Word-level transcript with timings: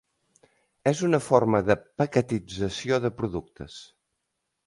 És 0.91 1.01
una 1.07 1.19
forma 1.25 1.59
de 1.67 1.75
paquetització 2.03 3.01
de 3.05 3.11
productes. 3.21 3.79